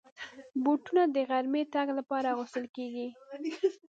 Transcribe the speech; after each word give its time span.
بوټونه 0.63 1.03
د 1.15 1.17
غرمې 1.29 1.61
د 1.65 1.69
تګ 1.75 1.87
لپاره 1.99 2.27
اغوستل 2.33 2.65
کېږي. 2.75 3.07